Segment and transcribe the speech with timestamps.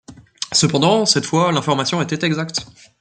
[0.51, 2.65] Cependant, cette fois, l'information était exacte.